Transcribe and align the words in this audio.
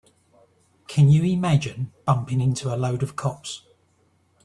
Can 0.87 1.09
you 1.09 1.21
imagine 1.23 1.93
bumping 2.05 2.41
into 2.41 2.73
a 2.73 2.75
load 2.75 3.03
of 3.03 3.15
cops? 3.15 3.67